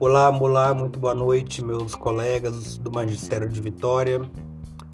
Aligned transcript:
Olá, 0.00 0.30
olá, 0.30 0.72
muito 0.72 0.96
boa 0.96 1.12
noite, 1.12 1.60
meus 1.60 1.96
colegas 1.96 2.78
do 2.78 2.88
Magistério 2.88 3.48
de 3.48 3.60
Vitória. 3.60 4.20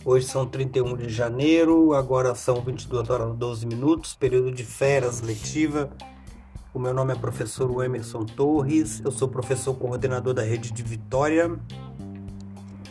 Hoje 0.03 0.25
são 0.25 0.47
31 0.47 0.97
de 0.97 1.11
janeiro, 1.11 1.93
agora 1.93 2.35
são 2.35 2.63
22 2.63 3.11
horas 3.11 3.35
e 3.35 3.37
12 3.37 3.67
minutos, 3.67 4.15
período 4.15 4.51
de 4.51 4.65
férias 4.65 5.21
letiva. 5.21 5.91
O 6.73 6.79
meu 6.79 6.95
nome 6.95 7.13
é 7.13 7.17
professor 7.17 7.85
Emerson 7.85 8.25
Torres, 8.25 9.03
eu 9.05 9.11
sou 9.11 9.29
professor 9.29 9.75
coordenador 9.75 10.33
da 10.33 10.43
rede 10.43 10.73
de 10.73 10.83
Vitória 10.83 11.55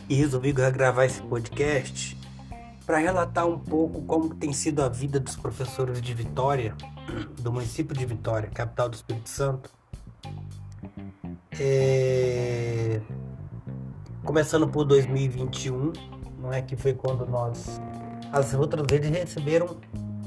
e 0.08 0.14
resolvi 0.14 0.52
gravar 0.52 1.06
esse 1.06 1.20
podcast 1.20 2.16
para 2.86 2.98
relatar 2.98 3.44
um 3.44 3.58
pouco 3.58 4.02
como 4.02 4.32
tem 4.36 4.52
sido 4.52 4.84
a 4.84 4.88
vida 4.88 5.18
dos 5.18 5.34
professores 5.34 6.00
de 6.00 6.14
Vitória, 6.14 6.76
do 7.40 7.52
município 7.52 7.96
de 7.96 8.06
Vitória, 8.06 8.48
capital 8.50 8.88
do 8.88 8.94
Espírito 8.94 9.28
Santo. 9.28 9.83
É... 11.60 13.00
Começando 14.24 14.66
por 14.68 14.84
2021, 14.84 15.92
não 16.38 16.52
é 16.52 16.62
que 16.62 16.76
foi 16.76 16.94
quando 16.94 17.26
nós 17.26 17.80
as 18.32 18.52
outras 18.54 18.84
vezes 18.90 19.10
receberam 19.10 19.76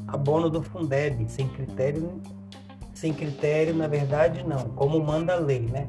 abono 0.08 0.50
do 0.50 0.62
Fundeb 0.64 1.30
sem 1.30 1.48
critério, 1.50 2.22
sem 2.94 3.14
critério 3.14 3.76
na 3.76 3.88
verdade 3.88 4.44
não, 4.48 4.70
como 4.70 5.00
manda 5.04 5.34
a 5.34 5.40
lei, 5.40 5.62
né? 5.62 5.88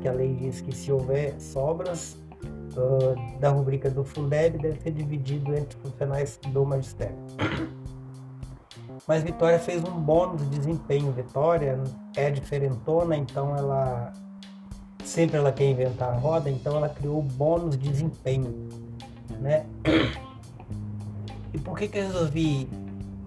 Que 0.00 0.08
a 0.08 0.12
lei 0.12 0.34
diz 0.34 0.60
que 0.60 0.74
se 0.74 0.90
houver 0.90 1.38
sobras 1.40 2.16
uh, 2.76 3.38
da 3.40 3.50
rubrica 3.50 3.90
do 3.90 4.04
Fundeb 4.04 4.58
deve 4.58 4.80
ser 4.80 4.92
dividido 4.92 5.54
entre 5.54 5.78
funcionários 5.80 6.38
do 6.52 6.64
magistério. 6.64 7.16
Mas 9.06 9.22
Vitória 9.22 9.58
fez 9.58 9.82
um 9.84 10.00
bônus 10.00 10.42
de 10.42 10.58
desempenho. 10.58 11.10
Vitória 11.12 11.82
é 12.16 12.30
diferentona, 12.30 13.16
então 13.16 13.56
ela 13.56 14.12
sempre 15.08 15.36
ela 15.36 15.50
quer 15.50 15.64
inventar 15.64 16.10
a 16.10 16.16
roda, 16.16 16.50
então 16.50 16.76
ela 16.76 16.88
criou 16.88 17.18
o 17.18 17.22
bônus 17.22 17.76
de 17.76 17.88
desempenho, 17.88 18.68
né? 19.40 19.64
E 21.52 21.58
por 21.58 21.78
que 21.78 21.88
que 21.88 21.98
eu 21.98 22.06
resolvi 22.06 22.68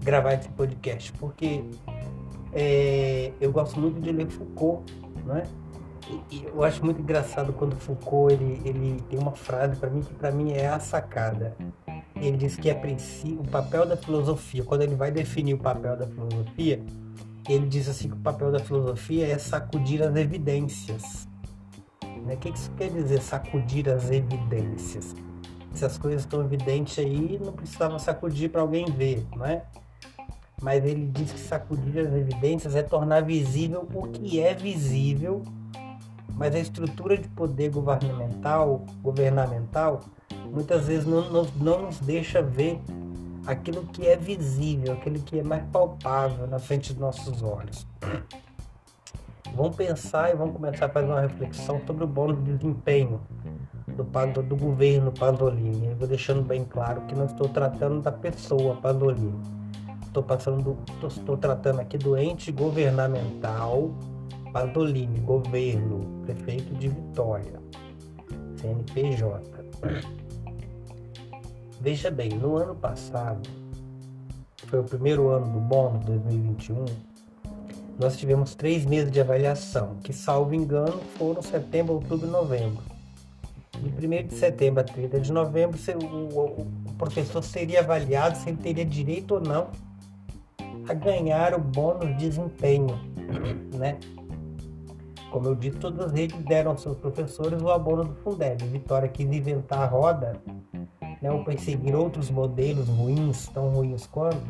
gravar 0.03 0.33
esse 0.33 0.47
podcast? 0.49 1.11
Porque 1.13 1.63
é, 2.53 3.31
eu 3.41 3.51
gosto 3.51 3.79
muito 3.79 3.99
de 3.99 4.11
ler 4.11 4.27
Foucault, 4.27 4.93
né? 5.25 5.43
E, 6.31 6.43
eu 6.43 6.63
acho 6.63 6.83
muito 6.85 7.01
engraçado 7.01 7.51
quando 7.53 7.75
Foucault 7.75 8.33
ele, 8.33 8.61
ele 8.63 9.01
tem 9.09 9.19
uma 9.19 9.31
frase 9.31 9.75
para 9.75 9.89
mim 9.89 10.01
que 10.01 10.13
para 10.13 10.31
mim 10.31 10.51
é 10.51 10.67
a 10.67 10.79
sacada. 10.79 11.55
Ele 12.15 12.37
diz 12.37 12.55
que 12.55 12.69
é 12.69 12.79
o 13.39 13.43
papel 13.49 13.87
da 13.87 13.97
filosofia, 13.97 14.63
quando 14.63 14.83
ele 14.83 14.95
vai 14.95 15.09
definir 15.09 15.55
o 15.55 15.57
papel 15.57 15.97
da 15.97 16.05
filosofia, 16.05 16.79
ele 17.49 17.65
diz 17.65 17.89
assim 17.89 18.07
que 18.07 18.15
o 18.15 18.19
papel 18.19 18.51
da 18.51 18.59
filosofia 18.59 19.27
é 19.27 19.37
sacudir 19.39 20.03
as 20.03 20.15
evidências. 20.15 21.30
Né? 22.31 22.35
O 22.35 22.37
que 22.37 22.49
isso 22.49 22.71
quer 22.71 22.89
dizer, 22.89 23.21
sacudir 23.21 23.89
as 23.89 24.09
evidências? 24.09 25.15
Se 25.73 25.85
as 25.85 25.97
coisas 25.97 26.21
estão 26.21 26.41
evidentes 26.41 26.97
aí, 26.99 27.39
não 27.43 27.53
precisava 27.53 27.99
sacudir 27.99 28.49
para 28.49 28.61
alguém 28.61 28.85
ver, 28.85 29.25
não 29.35 29.45
é? 29.45 29.63
Mas 30.61 30.83
ele 30.85 31.07
diz 31.07 31.31
que 31.31 31.39
sacudir 31.39 31.99
as 31.99 32.13
evidências 32.13 32.75
é 32.75 32.83
tornar 32.83 33.21
visível 33.21 33.87
o 33.93 34.07
que 34.07 34.39
é 34.39 34.53
visível 34.53 35.43
mas 36.33 36.55
a 36.55 36.59
estrutura 36.59 37.17
de 37.17 37.27
poder 37.27 37.69
governamental, 37.69 38.83
governamental 39.03 40.01
muitas 40.51 40.87
vezes 40.87 41.05
não, 41.05 41.29
não, 41.29 41.47
não 41.57 41.81
nos 41.83 41.99
deixa 41.99 42.41
ver 42.41 42.79
aquilo 43.45 43.85
que 43.85 44.07
é 44.07 44.15
visível, 44.15 44.93
aquilo 44.93 45.19
que 45.19 45.39
é 45.39 45.43
mais 45.43 45.63
palpável 45.71 46.47
na 46.47 46.57
frente 46.57 46.93
dos 46.93 46.99
nossos 46.99 47.43
olhos. 47.43 47.85
Vamos 49.55 49.75
pensar 49.75 50.31
e 50.31 50.35
vamos 50.35 50.55
começar 50.55 50.85
a 50.85 50.89
fazer 50.89 51.07
uma 51.07 51.21
reflexão 51.21 51.81
sobre 51.85 52.03
o 52.03 52.07
bônus 52.07 52.43
de 52.43 52.53
desempenho 52.53 53.19
do, 53.87 54.43
do 54.43 54.55
governo 54.55 55.11
Pasolini. 55.11 55.87
Eu 55.87 55.95
vou 55.95 56.07
deixando 56.07 56.41
bem 56.41 56.63
claro 56.63 57.01
que 57.01 57.15
não 57.15 57.25
estou 57.25 57.49
tratando 57.49 58.01
da 58.01 58.11
pessoa 58.11 58.75
Pasolini. 58.77 59.41
Estou, 60.03 60.23
passando, 60.23 60.77
estou, 61.07 61.37
tratando 61.37 61.79
aqui 61.79 61.97
do 61.97 62.17
ente 62.17 62.51
governamental 62.51 63.91
Pasolini, 64.53 65.19
governo, 65.19 66.21
prefeito 66.25 66.73
de 66.75 66.89
Vitória, 66.89 67.59
CNPJ. 68.57 69.41
Veja 71.79 72.11
bem, 72.11 72.29
no 72.29 72.57
ano 72.57 72.75
passado, 72.75 73.49
foi 74.67 74.79
o 74.79 74.83
primeiro 74.83 75.29
ano 75.29 75.47
do 75.47 75.59
bônus 75.59 76.05
2021, 76.05 76.85
nós 78.01 78.17
tivemos 78.17 78.55
três 78.55 78.83
meses 78.83 79.11
de 79.11 79.21
avaliação, 79.21 79.97
que, 80.03 80.11
salvo 80.11 80.55
engano, 80.55 80.99
foram 81.19 81.39
setembro, 81.39 81.93
outubro 81.93 82.27
e 82.27 82.31
novembro. 82.31 82.81
De 83.79 84.07
1 84.07 84.27
de 84.27 84.33
setembro 84.33 84.81
a 84.81 84.83
30 84.83 85.19
de 85.19 85.31
novembro, 85.31 85.79
o, 86.33 86.65
professor 86.97 87.43
seria 87.43 87.79
avaliado 87.79 88.37
se 88.37 88.49
ele 88.49 88.57
teria 88.57 88.85
direito 88.85 89.35
ou 89.35 89.41
não 89.41 89.67
a 90.89 90.93
ganhar 90.95 91.53
o 91.53 91.59
bônus 91.59 92.07
de 92.09 92.25
desempenho, 92.25 92.99
né? 93.75 93.99
Como 95.29 95.47
eu 95.47 95.55
disse, 95.55 95.77
todas 95.77 96.07
as 96.07 96.11
redes 96.11 96.37
deram 96.43 96.71
aos 96.71 96.81
seus 96.81 96.97
professores 96.97 97.61
o 97.61 97.69
abono 97.69 98.03
do 98.03 98.15
Fundeb. 98.15 98.63
Vitória 98.65 99.07
quis 99.07 99.25
inventar 99.31 99.79
a 99.79 99.85
roda, 99.85 100.41
né, 101.21 101.31
ou 101.31 101.43
perseguir 101.43 101.95
outros 101.95 102.31
modelos 102.31 102.89
ruins, 102.89 103.47
tão 103.47 103.69
ruins 103.69 104.07
quanto, 104.07 104.41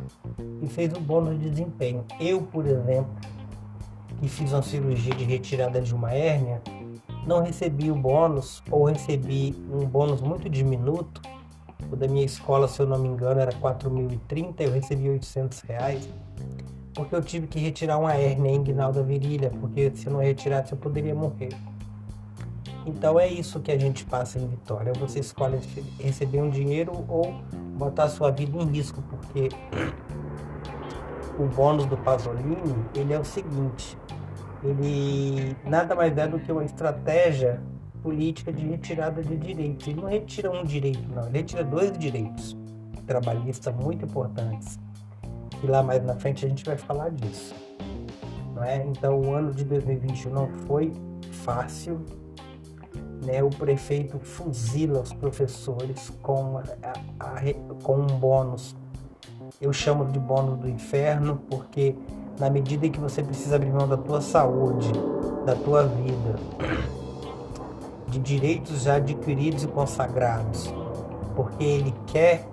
e 0.61 0.67
fez 0.67 0.91
o 0.93 0.99
bônus 0.99 1.37
de 1.39 1.49
desempenho. 1.49 2.03
Eu, 2.19 2.41
por 2.41 2.65
exemplo, 2.65 3.11
que 4.21 4.29
fiz 4.29 4.53
uma 4.53 4.61
cirurgia 4.61 5.15
de 5.15 5.23
retirada 5.23 5.81
de 5.81 5.95
uma 5.95 6.13
hérnia, 6.13 6.61
não 7.25 7.41
recebi 7.41 7.89
o 7.89 7.95
bônus, 7.95 8.61
ou 8.69 8.85
recebi 8.85 9.55
um 9.69 9.85
bônus 9.85 10.21
muito 10.21 10.47
diminuto. 10.47 11.21
O 11.91 11.95
da 11.95 12.07
minha 12.07 12.25
escola, 12.25 12.67
se 12.67 12.79
eu 12.79 12.85
não 12.85 12.99
me 12.99 13.07
engano, 13.07 13.41
era 13.41 13.51
4.030, 13.51 14.53
eu 14.59 14.71
recebi 14.71 15.09
800 15.09 15.61
reais 15.61 16.07
porque 16.93 17.15
eu 17.15 17.21
tive 17.21 17.47
que 17.47 17.59
retirar 17.59 17.97
uma 17.97 18.13
hérnia 18.13 18.51
inguinal 18.51 18.91
da 18.91 19.01
virilha, 19.01 19.51
porque 19.59 19.91
se 19.95 20.07
eu 20.07 20.13
não 20.13 20.19
retirasse 20.19 20.73
eu 20.73 20.77
poderia 20.77 21.15
morrer. 21.15 21.49
Então 22.85 23.19
é 23.19 23.27
isso 23.27 23.59
que 23.59 23.71
a 23.71 23.77
gente 23.77 24.05
passa 24.05 24.39
em 24.39 24.47
Vitória. 24.47 24.91
Você 24.99 25.19
escolhe 25.19 25.59
receber 25.99 26.41
um 26.41 26.49
dinheiro 26.49 27.05
ou 27.07 27.33
botar 27.77 28.09
sua 28.09 28.31
vida 28.31 28.57
em 28.57 28.65
risco, 28.65 29.01
porque 29.03 29.49
o 31.37 31.45
bônus 31.45 31.85
do 31.85 31.97
Pasolini, 31.97 32.75
ele 32.95 33.13
é 33.13 33.19
o 33.19 33.25
seguinte, 33.25 33.97
ele 34.63 35.55
nada 35.65 35.95
mais 35.95 36.15
é 36.17 36.27
do 36.27 36.39
que 36.39 36.51
uma 36.51 36.63
estratégia 36.63 37.61
política 38.01 38.51
de 38.51 38.65
retirada 38.67 39.21
de 39.21 39.35
direitos. 39.37 39.87
Ele 39.87 40.01
não 40.01 40.07
retira 40.07 40.51
um 40.51 40.63
direito, 40.63 41.07
não, 41.13 41.27
ele 41.27 41.39
retira 41.39 41.63
dois 41.63 41.97
direitos 41.97 42.57
trabalhistas 43.05 43.75
muito 43.75 44.05
importantes 44.05 44.79
e 45.63 45.67
lá 45.67 45.83
mais 45.83 46.03
na 46.03 46.15
frente 46.15 46.45
a 46.45 46.49
gente 46.49 46.65
vai 46.65 46.77
falar 46.77 47.09
disso. 47.11 47.53
Não 48.55 48.63
é? 48.63 48.83
Então 48.85 49.19
o 49.19 49.33
ano 49.33 49.53
de 49.53 49.63
2021 49.63 50.31
não 50.31 50.47
foi 50.65 50.91
fácil. 51.31 52.01
Né? 53.25 53.43
O 53.43 53.49
prefeito 53.49 54.19
fuzila 54.19 55.01
os 55.01 55.13
professores 55.13 56.09
com, 56.21 56.57
a, 56.57 56.63
a, 57.19 57.41
com 57.83 57.99
um 58.01 58.07
bônus. 58.07 58.75
Eu 59.59 59.73
chamo 59.73 60.05
de 60.05 60.19
bônus 60.19 60.59
do 60.59 60.69
inferno 60.69 61.41
porque 61.49 61.95
na 62.39 62.49
medida 62.49 62.85
em 62.85 62.91
que 62.91 62.99
você 62.99 63.21
precisa 63.21 63.55
abrir 63.55 63.71
mão 63.71 63.87
da 63.87 63.97
tua 63.97 64.21
saúde, 64.21 64.91
da 65.45 65.55
tua 65.55 65.83
vida, 65.83 66.35
de 68.07 68.19
direitos 68.19 68.83
já 68.83 68.95
adquiridos 68.95 69.63
e 69.63 69.67
consagrados, 69.67 70.73
porque 71.35 71.63
ele 71.63 71.93
quer 72.07 72.47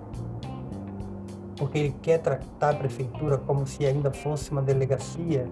porque 1.57 1.77
ele 1.77 1.95
quer 2.01 2.19
tratar 2.19 2.69
a 2.69 2.73
prefeitura 2.73 3.37
como 3.37 3.67
se 3.67 3.85
ainda 3.85 4.11
fosse 4.11 4.49
uma 4.49 4.61
delegacia, 4.61 5.45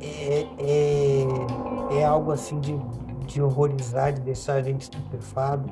é, 0.00 0.46
é, 0.58 1.98
é 2.00 2.04
algo 2.04 2.32
assim 2.32 2.58
de, 2.58 2.76
de 3.26 3.40
horrorizar, 3.40 4.12
de 4.12 4.20
deixar 4.22 4.54
a 4.54 4.62
gente 4.62 4.82
estupefado. 4.82 5.70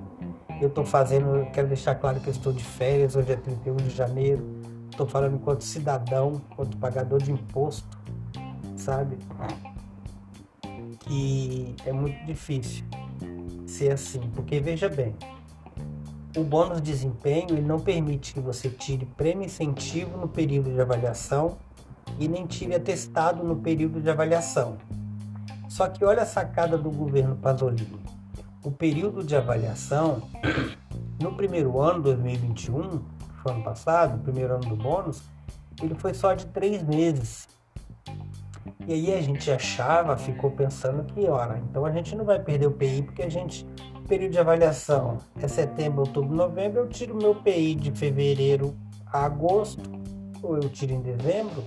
Eu 0.64 0.68
estou 0.68 0.86
fazendo, 0.86 1.46
quero 1.52 1.68
deixar 1.68 1.94
claro 1.94 2.18
que 2.20 2.26
eu 2.26 2.30
estou 2.30 2.50
de 2.50 2.64
férias, 2.64 3.14
hoje 3.14 3.32
é 3.32 3.36
31 3.36 3.76
de 3.76 3.90
janeiro, 3.90 4.42
estou 4.90 5.06
falando 5.06 5.34
enquanto 5.34 5.62
cidadão, 5.62 6.40
enquanto 6.50 6.78
pagador 6.78 7.22
de 7.22 7.30
imposto, 7.30 7.98
sabe? 8.74 9.18
Que 11.00 11.76
é 11.84 11.92
muito 11.92 12.24
difícil 12.24 12.82
ser 13.66 13.92
assim, 13.92 14.20
porque 14.34 14.58
veja 14.58 14.88
bem, 14.88 15.14
o 16.34 16.42
bônus 16.42 16.80
de 16.80 16.90
desempenho 16.90 17.50
ele 17.50 17.60
não 17.60 17.78
permite 17.78 18.32
que 18.32 18.40
você 18.40 18.70
tire 18.70 19.04
prêmio 19.04 19.44
incentivo 19.44 20.16
no 20.16 20.28
período 20.28 20.72
de 20.72 20.80
avaliação 20.80 21.58
e 22.18 22.26
nem 22.26 22.46
tire 22.46 22.74
atestado 22.74 23.44
no 23.44 23.56
período 23.56 24.00
de 24.00 24.08
avaliação. 24.08 24.78
Só 25.68 25.88
que 25.88 26.02
olha 26.06 26.22
a 26.22 26.26
sacada 26.26 26.78
do 26.78 26.90
governo 26.90 27.36
Pasolini. 27.36 28.13
O 28.64 28.70
período 28.70 29.22
de 29.22 29.36
avaliação, 29.36 30.22
no 31.22 31.34
primeiro 31.34 31.78
ano, 31.82 32.02
2021, 32.02 33.02
foi 33.42 33.52
ano 33.52 33.62
passado, 33.62 34.16
o 34.16 34.18
primeiro 34.20 34.54
ano 34.54 34.64
do 34.64 34.74
bônus, 34.74 35.22
ele 35.82 35.94
foi 35.94 36.14
só 36.14 36.32
de 36.32 36.46
três 36.46 36.82
meses. 36.82 37.46
E 38.86 38.94
aí 38.94 39.12
a 39.12 39.20
gente 39.20 39.50
achava, 39.50 40.16
ficou 40.16 40.50
pensando 40.50 41.04
que, 41.04 41.26
ora, 41.26 41.58
então 41.58 41.84
a 41.84 41.92
gente 41.92 42.16
não 42.16 42.24
vai 42.24 42.38
perder 42.38 42.66
o 42.66 42.70
PI 42.70 43.02
porque 43.02 43.22
a 43.22 43.28
gente, 43.28 43.66
período 44.08 44.32
de 44.32 44.38
avaliação 44.38 45.18
é 45.42 45.46
setembro, 45.46 46.00
outubro, 46.00 46.34
novembro, 46.34 46.80
eu 46.80 46.88
tiro 46.88 47.14
meu 47.14 47.34
PI 47.34 47.74
de 47.74 47.90
fevereiro 47.90 48.74
a 49.06 49.26
agosto, 49.26 49.82
ou 50.42 50.56
eu 50.56 50.70
tiro 50.70 50.94
em 50.94 51.02
dezembro, 51.02 51.62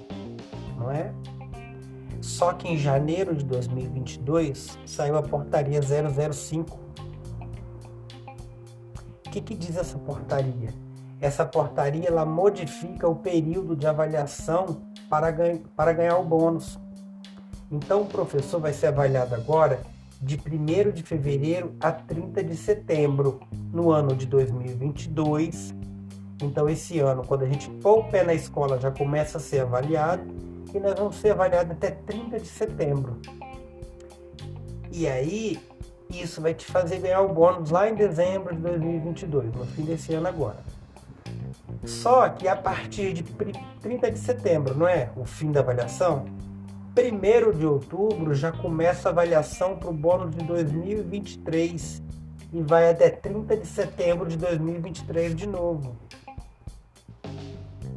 não 0.75 0.89
é? 0.89 1.13
Só 2.21 2.53
que 2.53 2.67
em 2.67 2.75
janeiro 2.75 3.35
de 3.35 3.45
2022 3.45 4.79
saiu 4.83 5.15
a 5.15 5.21
portaria 5.21 5.79
005. 5.79 6.86
Que, 9.37 9.41
que 9.41 9.55
diz 9.55 9.77
essa 9.77 9.99
portaria? 9.99 10.73
Essa 11.21 11.45
portaria 11.45 12.07
ela 12.07 12.25
modifica 12.25 13.07
o 13.07 13.15
período 13.15 13.75
de 13.75 13.85
avaliação 13.85 14.81
para, 15.07 15.31
para 15.75 15.93
ganhar 15.93 16.17
o 16.17 16.23
bônus. 16.23 16.79
Então, 17.71 18.01
o 18.01 18.05
professor 18.05 18.59
vai 18.59 18.73
ser 18.73 18.87
avaliado 18.87 19.35
agora 19.35 19.81
de 20.19 20.37
1 20.37 20.91
de 20.91 21.03
fevereiro 21.03 21.75
a 21.79 21.91
30 21.91 22.43
de 22.43 22.55
setembro, 22.55 23.39
no 23.71 23.91
ano 23.91 24.15
de 24.15 24.25
2022. 24.25 25.75
Então, 26.41 26.67
esse 26.67 26.99
ano, 26.99 27.23
quando 27.23 27.43
a 27.43 27.47
gente 27.47 27.69
pôr 27.69 27.99
o 27.99 28.03
pé 28.05 28.23
na 28.23 28.33
escola, 28.33 28.79
já 28.79 28.89
começa 28.89 29.37
a 29.37 29.41
ser 29.41 29.59
avaliado 29.59 30.23
e 30.73 30.79
nós 30.79 30.95
vamos 30.97 31.15
ser 31.17 31.31
avaliados 31.31 31.73
até 31.73 31.91
30 31.91 32.39
de 32.39 32.47
setembro. 32.47 33.21
E 34.91 35.07
aí, 35.07 35.59
isso 36.09 36.41
vai 36.41 36.53
te 36.53 36.65
fazer 36.65 36.99
ganhar 36.99 37.21
o 37.21 37.33
bônus 37.33 37.69
lá 37.69 37.89
em 37.89 37.95
dezembro 37.95 38.55
de 38.55 38.61
2022, 38.61 39.53
no 39.53 39.65
fim 39.65 39.83
desse 39.83 40.13
ano 40.13 40.27
agora. 40.27 40.57
Só 41.85 42.29
que 42.29 42.47
a 42.47 42.55
partir 42.55 43.13
de 43.13 43.23
30 43.81 44.11
de 44.11 44.19
setembro, 44.19 44.75
não 44.75 44.87
é? 44.87 45.09
O 45.15 45.25
fim 45.25 45.51
da 45.51 45.59
avaliação, 45.59 46.25
1 46.97 47.57
de 47.57 47.65
outubro 47.65 48.33
já 48.33 48.51
começa 48.51 49.09
a 49.09 49.11
avaliação 49.11 49.77
para 49.77 49.89
o 49.89 49.93
bônus 49.93 50.35
de 50.35 50.43
2023 50.43 52.01
e 52.53 52.61
vai 52.61 52.89
até 52.89 53.09
30 53.09 53.57
de 53.57 53.67
setembro 53.67 54.27
de 54.27 54.37
2023 54.37 55.35
de 55.35 55.47
novo. 55.47 55.95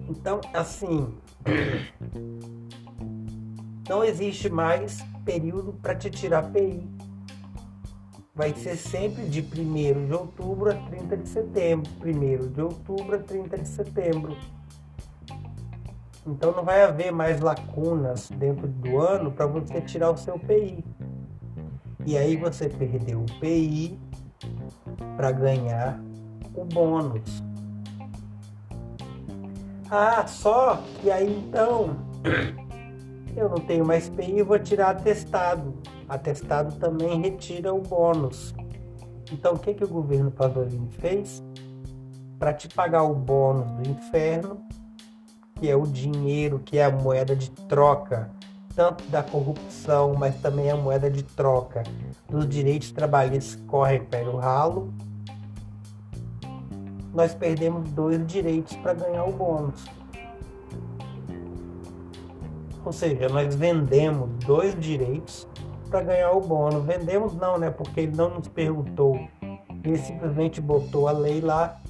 Então, 0.08 0.40
assim, 0.52 1.14
não 3.88 4.04
existe 4.04 4.48
mais 4.50 4.98
período 5.24 5.72
para 5.74 5.94
te 5.94 6.10
tirar 6.10 6.50
PI. 6.50 6.99
Vai 8.40 8.54
ser 8.54 8.74
sempre 8.74 9.24
de 9.24 9.42
1 9.42 10.06
de 10.06 10.14
outubro 10.14 10.70
a 10.70 10.74
30 10.74 11.14
de 11.14 11.28
setembro. 11.28 11.90
1 12.02 12.48
de 12.48 12.62
outubro 12.62 13.16
a 13.16 13.18
30 13.18 13.58
de 13.58 13.68
setembro. 13.68 14.34
Então 16.26 16.50
não 16.50 16.64
vai 16.64 16.82
haver 16.82 17.12
mais 17.12 17.38
lacunas 17.42 18.30
dentro 18.30 18.66
do 18.66 18.98
ano 18.98 19.30
para 19.30 19.44
você 19.44 19.82
tirar 19.82 20.10
o 20.10 20.16
seu 20.16 20.38
PI. 20.38 20.82
E 22.06 22.16
aí 22.16 22.34
você 22.34 22.66
perdeu 22.66 23.20
o 23.20 23.40
PI 23.40 24.00
para 25.18 25.32
ganhar 25.32 26.00
o 26.54 26.64
bônus. 26.64 27.42
Ah, 29.90 30.26
só 30.26 30.82
que 31.02 31.10
aí 31.10 31.30
então 31.30 31.94
eu 33.36 33.50
não 33.50 33.58
tenho 33.58 33.84
mais 33.84 34.08
PI, 34.08 34.42
vou 34.42 34.58
tirar 34.58 34.92
atestado. 34.92 35.74
Atestado 36.10 36.74
também 36.74 37.20
retira 37.20 37.72
o 37.72 37.80
bônus. 37.80 38.52
Então 39.30 39.54
o 39.54 39.58
que, 39.60 39.72
que 39.72 39.84
o 39.84 39.88
governo 39.88 40.28
Pasolini 40.28 40.90
fez? 40.90 41.40
Para 42.36 42.52
te 42.52 42.66
pagar 42.66 43.04
o 43.04 43.14
bônus 43.14 43.70
do 43.70 43.88
inferno, 43.88 44.60
que 45.54 45.70
é 45.70 45.76
o 45.76 45.86
dinheiro, 45.86 46.58
que 46.58 46.78
é 46.78 46.84
a 46.84 46.90
moeda 46.90 47.36
de 47.36 47.48
troca, 47.68 48.28
tanto 48.74 49.04
da 49.04 49.22
corrupção, 49.22 50.14
mas 50.14 50.34
também 50.40 50.68
a 50.68 50.76
moeda 50.76 51.08
de 51.08 51.22
troca 51.22 51.84
dos 52.28 52.48
direitos 52.48 52.90
trabalhistas 52.90 53.54
que 53.54 53.62
correm 53.66 54.04
pelo 54.04 54.36
ralo, 54.36 54.92
nós 57.14 57.32
perdemos 57.34 57.88
dois 57.90 58.26
direitos 58.26 58.74
para 58.78 58.94
ganhar 58.94 59.22
o 59.22 59.32
bônus. 59.32 59.84
Ou 62.84 62.92
seja, 62.92 63.28
nós 63.28 63.54
vendemos 63.54 64.28
dois 64.44 64.74
direitos 64.80 65.46
para 65.90 66.02
ganhar 66.02 66.30
o 66.32 66.40
bônus. 66.40 66.84
Vendemos 66.84 67.34
não, 67.34 67.58
né? 67.58 67.70
Porque 67.70 68.00
ele 68.00 68.16
não 68.16 68.30
nos 68.30 68.48
perguntou. 68.48 69.18
Ele 69.82 69.98
simplesmente 69.98 70.60
botou 70.60 71.08
a 71.08 71.12
lei 71.12 71.40
lá 71.40 71.80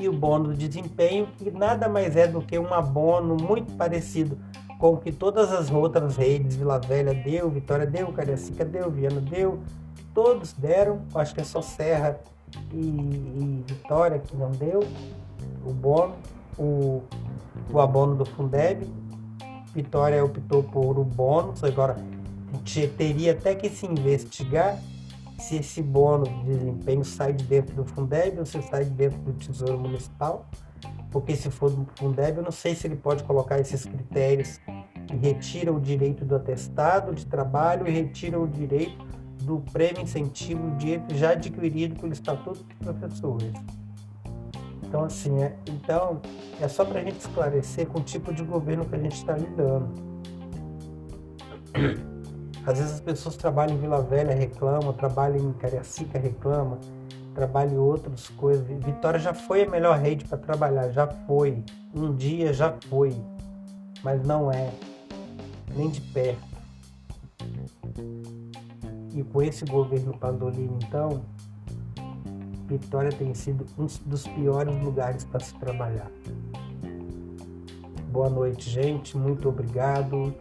e 0.00 0.08
o 0.08 0.12
bônus 0.12 0.56
de 0.56 0.66
desempenho, 0.66 1.26
que 1.36 1.50
nada 1.50 1.88
mais 1.88 2.16
é 2.16 2.26
do 2.26 2.40
que 2.40 2.58
um 2.58 2.72
abono 2.72 3.36
muito 3.36 3.72
parecido 3.74 4.38
com 4.78 4.94
o 4.94 4.96
que 4.96 5.12
todas 5.12 5.52
as 5.52 5.70
outras 5.70 6.16
redes, 6.16 6.56
Vila 6.56 6.78
Velha 6.78 7.12
deu, 7.12 7.50
Vitória 7.50 7.86
deu, 7.86 8.10
Cariacica 8.12 8.64
deu, 8.64 8.90
Viana 8.90 9.20
deu, 9.20 9.60
todos 10.14 10.54
deram, 10.54 11.02
acho 11.14 11.34
que 11.34 11.42
é 11.42 11.44
só 11.44 11.60
Serra 11.60 12.18
e, 12.72 12.78
e 12.78 13.64
Vitória 13.66 14.18
que 14.18 14.34
não 14.34 14.50
deu 14.52 14.80
o 15.66 15.72
bônus, 15.72 16.16
o, 16.58 17.02
o 17.70 17.78
abono 17.78 18.14
do 18.14 18.24
Fundeb. 18.24 18.88
Vitória 19.74 20.24
optou 20.24 20.62
por 20.62 20.98
o 20.98 21.04
bônus, 21.04 21.62
agora 21.62 21.96
teria 22.96 23.32
até 23.32 23.54
que 23.54 23.68
se 23.68 23.86
investigar 23.86 24.78
se 25.38 25.56
esse 25.56 25.82
bônus 25.82 26.28
de 26.28 26.44
desempenho 26.44 27.04
sai 27.04 27.32
de 27.32 27.44
dentro 27.44 27.74
do 27.74 27.84
Fundeb 27.84 28.38
ou 28.38 28.46
se 28.46 28.60
sai 28.62 28.84
de 28.84 28.90
dentro 28.90 29.18
do 29.20 29.32
Tesouro 29.32 29.78
Municipal, 29.78 30.46
porque 31.10 31.34
se 31.34 31.50
for 31.50 31.70
do 31.70 31.86
Fundeb, 31.96 32.38
eu 32.38 32.44
não 32.44 32.52
sei 32.52 32.74
se 32.74 32.86
ele 32.86 32.96
pode 32.96 33.24
colocar 33.24 33.58
esses 33.58 33.84
critérios 33.84 34.60
que 35.06 35.16
retiram 35.16 35.76
o 35.76 35.80
direito 35.80 36.24
do 36.24 36.36
atestado 36.36 37.14
de 37.14 37.26
trabalho 37.26 37.88
e 37.88 37.90
retiram 37.90 38.44
o 38.44 38.48
direito 38.48 39.04
do 39.42 39.60
prêmio 39.72 40.02
incentivo, 40.02 40.70
direito 40.76 41.14
já 41.14 41.30
adquirido 41.30 41.98
pelo 41.98 42.12
Estatuto 42.12 42.62
dos 42.62 42.76
Professores. 42.78 43.52
Então, 44.82 45.04
assim, 45.04 45.42
é, 45.42 45.56
então, 45.68 46.20
é 46.60 46.68
só 46.68 46.84
para 46.84 47.00
a 47.00 47.04
gente 47.04 47.18
esclarecer 47.20 47.86
com 47.86 48.00
o 48.00 48.02
tipo 48.02 48.32
de 48.32 48.42
governo 48.42 48.84
que 48.84 48.94
a 48.94 48.98
gente 48.98 49.14
está 49.14 49.36
lidando. 49.36 50.10
Às 52.66 52.78
vezes 52.78 52.94
as 52.94 53.00
pessoas 53.00 53.36
trabalham 53.36 53.74
em 53.74 53.78
Vila 53.80 54.02
Velha, 54.02 54.34
reclamam, 54.34 54.92
trabalham 54.92 55.38
em 55.38 55.52
Cariacica, 55.54 56.18
reclamam, 56.18 56.78
trabalham 57.34 57.74
em 57.74 57.78
outras 57.78 58.28
coisas. 58.28 58.66
Vitória 58.84 59.18
já 59.18 59.32
foi 59.32 59.64
a 59.64 59.70
melhor 59.70 59.98
rede 59.98 60.24
para 60.26 60.36
trabalhar, 60.36 60.90
já 60.90 61.06
foi. 61.06 61.64
Um 61.94 62.14
dia 62.14 62.52
já 62.52 62.76
foi, 62.88 63.16
mas 64.02 64.22
não 64.26 64.52
é, 64.52 64.70
nem 65.74 65.88
de 65.88 66.00
perto. 66.00 66.50
E 69.14 69.24
com 69.24 69.42
esse 69.42 69.64
governo 69.64 70.16
Pandolino, 70.16 70.78
então, 70.82 71.22
Vitória 72.68 73.10
tem 73.10 73.34
sido 73.34 73.66
um 73.76 73.86
dos 74.06 74.26
piores 74.28 74.74
lugares 74.82 75.24
para 75.24 75.40
se 75.40 75.54
trabalhar. 75.54 76.10
Boa 78.12 78.28
noite, 78.28 78.68
gente. 78.68 79.16
Muito 79.16 79.48
obrigado 79.48 80.32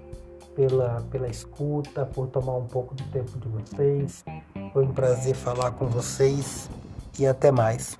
pela, 0.59 1.01
pela 1.09 1.29
escuta, 1.29 2.05
por 2.05 2.27
tomar 2.27 2.57
um 2.57 2.65
pouco 2.65 2.93
do 2.93 3.03
tempo 3.05 3.39
de 3.39 3.47
vocês. 3.47 4.25
Foi 4.73 4.83
um 4.83 4.91
prazer 4.91 5.33
falar 5.33 5.71
com 5.71 5.87
vocês 5.87 6.69
e 7.17 7.25
até 7.25 7.49
mais. 7.49 7.95